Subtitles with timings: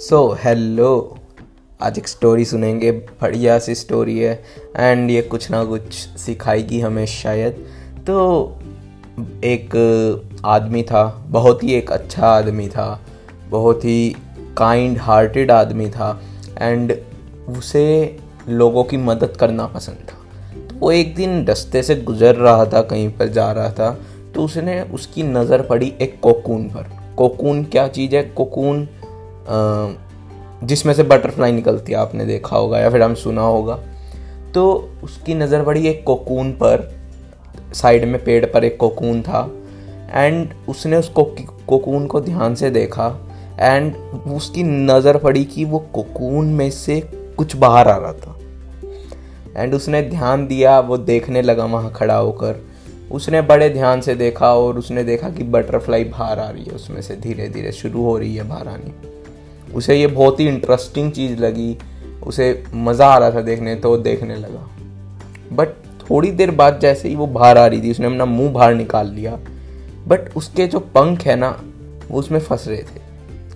[0.00, 1.18] So hello
[1.80, 4.32] आज एक story सुनेंगे, बढ़िया सी स्टोरी है
[4.76, 7.56] एंड ये कुछ ना कुछ सिखाएगी हमें शायद।
[8.06, 8.16] तो
[9.44, 13.00] एक आदमी था, बहुत ही एक अच्छा आदमी था,
[13.50, 14.16] बहुत ही
[14.56, 16.20] काइंड हार्टेड आदमी था
[16.58, 16.96] एंड
[17.48, 18.16] उसे
[18.48, 22.82] लोगों की मदद करना पसंद था। तो वो एक दिन रस्ते से गुजर रहा था,
[22.82, 23.90] कहीं पर जा रहा था
[24.34, 28.22] तो उसने उसकी नज़र पड़ी एक कोकून पर। कोकून क्या चीज़ है?
[28.24, 28.88] कोकून
[29.50, 33.78] जिसमें से बटरफ्लाई निकलती है, आपने देखा होगा या फिर हम सुना होगा।
[34.54, 36.88] तो उसकी नज़र पड़ी एक कोकून पर,
[37.74, 39.50] साइड में पेड़ पर एक कोकून था।
[40.12, 43.06] एंड उसने उस कोकून को ध्यान से देखा।
[43.60, 43.94] एंड
[44.28, 47.00] उसकी नज़र पड़ी कि वो कोकून में से
[47.36, 48.36] कुछ बाहर आ रहा था।
[49.56, 52.62] एंड उसने ध्यान दिया, वो देखने लगा वहाँ खड़ा होकर।
[53.12, 57.00] उसने बड़े ध्यान से देखा और उसने देखा कि बटरफ्लाई बाहर आ रही है, उसमें
[57.02, 58.92] से धीरे धीरे शुरू हो रही है, बाहर आनी।
[59.74, 61.76] उसे ये बहुत ही इंटरेस्टिंग चीज़ लगी।
[62.26, 64.68] उसे मज़ा आ रहा था देखने तो देखने लगा।
[65.52, 65.68] बट
[66.00, 69.10] थोड़ी देर बाद जैसे ही वो बाहर आ रही थी, उसने अपना मुँह बाहर निकाल
[69.10, 69.38] लिया।
[70.08, 71.62] बट उसके जो पंख है ना,
[72.10, 73.08] वो उसमें फंस रहे थे।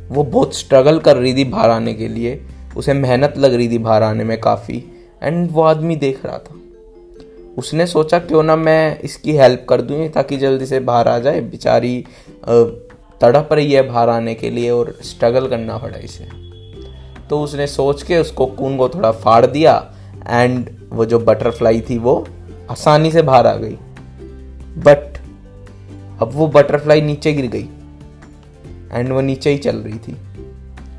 [0.08, 2.40] वो बहुत स्ट्रगल कर रही थी बाहर आने के लिए।
[2.76, 4.84] उसे मेहनत लग रही थी बाहर आने में काफ़ी।
[5.22, 6.54] एंड वो आदमी देख रहा था।
[7.58, 11.40] उसने सोचा, क्यों ना मैं इसकी हेल्प कर दूँ ताकि जल्दी से बाहर आ जाए,
[11.40, 12.04] बेचारी
[13.20, 16.28] तड़प रही है बाहर आने के लिए और स्ट्रगल करना पड़ा इसे।
[17.30, 19.92] तो उसने सोच के उसको कून को थोड़ा फाड़ दिया
[20.28, 22.28] एंड वो जो बटरफ्लाई थी वो
[22.70, 23.78] आसानी से बाहर आ गई।
[24.76, 25.18] बट
[26.22, 27.68] अब वो बटरफ्लाई नीचे गिर गई
[28.92, 30.16] एंड वो नीचे ही चल रही थी।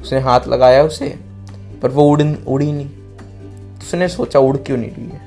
[0.01, 1.19] उसने हाथ लगाया उसे,
[1.81, 2.89] पर वो उड़, उड़ी नहीं।
[3.77, 5.25] उसने सोचा उड़ क्यों नहीं रही है।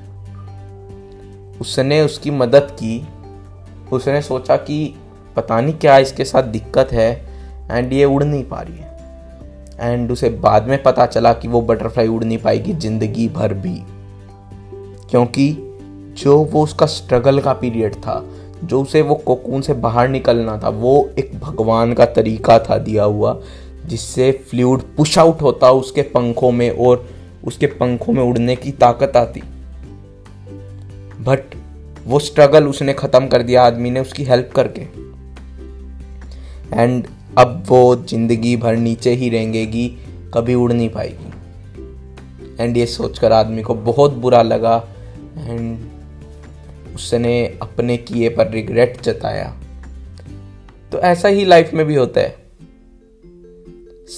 [1.60, 3.08] उसने उसकी मदद की।
[3.92, 4.94] उसने सोचा कि
[5.38, 7.10] पता नहीं क्या इसके साथ दिक्कत है
[7.70, 8.86] एंड ये उड़ नहीं पा रही है।
[9.82, 13.78] एंड उसे बाद में पता चला कि वो बटरफ्लाई उड़ नहीं पाएगी ज़िंदगी भर भी।
[15.10, 15.50] क्योंकि
[16.18, 18.24] जो वो उसका स्ट्रगल का पीरियड था,
[18.64, 23.04] जो उसे वो कोकून से बाहर निकलना था, वो एक भगवान का तरीका था दिया
[23.04, 23.36] हुआ,
[23.86, 27.06] जिससे फ्लूड पुश आउट होता उसके पंखों में और
[27.44, 29.42] उसके पंखों में उड़ने की ताकत आती।
[31.20, 31.54] बट
[32.06, 34.86] वो स्ट्रगल उसने ख़त्म कर दिया आदमी ने उसकी हेल्प करके।
[36.74, 37.06] एंड
[37.38, 39.88] अब वो ज़िंदगी भर नीचे ही रहेंगेगी,
[40.34, 41.32] कभी उड़ नहीं पाएगी।
[42.60, 44.88] एंड ये सोचकर आदमी को बहुत बुरा लगा।
[45.38, 45.78] एंड
[46.94, 49.56] उसने अपने किए पर रिग्रेट जताया।
[50.92, 52.48] तो ऐसा ही लाइफ में भी होता है।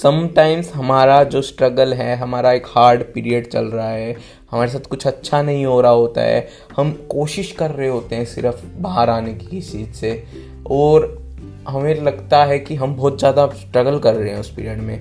[0.02, 4.16] समटाइम्स हमारा जो स्ट्रगल है, हमारा एक हार्ड पीरियड चल रहा है,
[4.50, 8.24] हमारे साथ कुछ अच्छा नहीं हो रहा होता है, हम कोशिश कर रहे होते हैं
[8.24, 10.24] सिर्फ़ बाहर आने की किसी चीज़ से।
[10.70, 11.22] और
[11.68, 15.00] हमें लगता है कि हम बहुत ज़्यादा स्ट्रगल कर रहे हैं उस पीरियड में।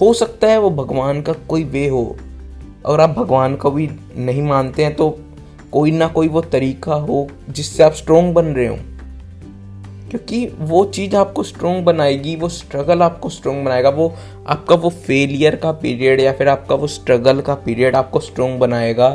[0.00, 2.16] हो सकता है वो भगवान का कोई वे हो।
[2.86, 5.08] और आप भगवान को भी नहीं मानते हैं तो
[5.72, 8.76] कोई ना कोई वो तरीका हो जिससे आप स्ट्रोंग बन रहे हो।
[10.10, 14.14] क्योंकि वो चीज़ आपको स्ट्रोंग बनाएगी, वो स्ट्रगल आपको स्ट्रोंग बनाएगा, वो
[14.46, 19.08] आपका वो फेलियर का पीरियड या फिर आपका वो स्ट्रगल का पीरियड आपको स्ट्रोंग बनाएगा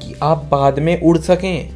[0.00, 1.70] कि आप बाद में उड़ सकें।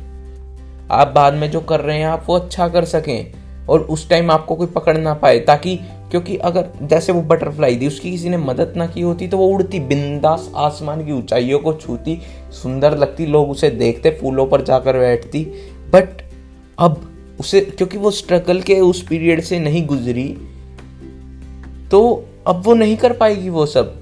[0.91, 4.31] आप बाद में जो कर रहे हैं, आप वो अच्छा कर सकें। और उस टाइम
[4.31, 5.77] आपको कोई पकड़ ना पाए, ताकि
[6.11, 9.47] क्योंकि अगर जैसे वो बटरफ्लाई थी, उसकी किसी ने मदद ना की होती तो वो
[9.49, 12.19] उड़ती, बिंदास आसमान की ऊंचाइयों को छूती,
[12.53, 15.45] सुंदर लगती, लोग उसे देखते, फूलों पर जाकर बैठती।
[15.95, 16.23] बट
[16.79, 17.01] अब
[17.41, 20.29] उसे, क्योंकि वो स्ट्रगल के उस पीरियड से नहीं गुजरी
[21.91, 23.99] तो अब वो नहीं कर पाएगी वो सब।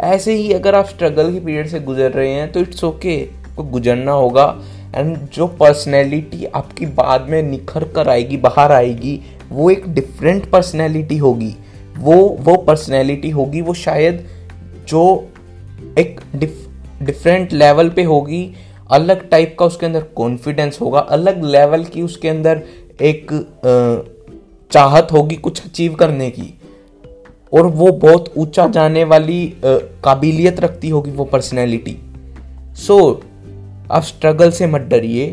[0.00, 3.16] ऐसे ही अगर आप स्ट्रगल के पीरियड से गुजर रहे हैं तो इट्स ओके
[3.56, 4.46] को गुजरना होगा।
[4.94, 9.20] एंड जो पर्सनैलिटी आपकी बाद में निखर कर आएगी बाहर आएगी
[9.50, 11.54] वो एक डिफरेंट पर्सनैलिटी होगी।
[11.98, 14.24] वो वो पर्सनैलिटी होगी वो शायद
[14.88, 15.28] जो
[15.98, 18.54] एक डिफरेंट लेवल पे होगी
[18.90, 22.62] अलग टाइप का उसके अंदर कॉन्फिडेंस होगा अलग लेवल की उसके अंदर
[23.00, 23.32] एक
[24.72, 26.58] चाहत होगी कुछ अचीव करने की।
[27.52, 31.96] और वो बहुत ऊँचा जाने वाली काबिलियत रखती होगी वो पर्सनैलिटी
[32.76, 33.31] सो so,
[33.92, 35.24] आप स्ट्रगल से मत डरिए,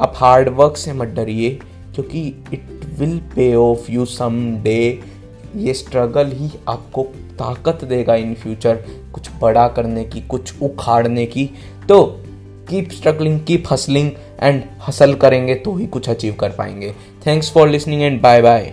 [0.00, 1.50] आप हार्ड वर्क से मत डरिए,
[1.94, 2.20] क्योंकि
[2.52, 5.02] it will pay off you some day
[5.56, 7.02] ये स्ट्रगल ही आपको
[7.38, 8.76] ताकत देगा इन फ्यूचर
[9.12, 11.50] कुछ बड़ा करने की, कुछ उखाड़ने की.
[11.88, 12.02] तो
[12.68, 14.10] keep struggling keep hustling
[14.42, 16.94] and hustle करेंगे तो ही कुछ अचीव कर पाएँगे.
[17.26, 18.72] Thanks for listening and bye bye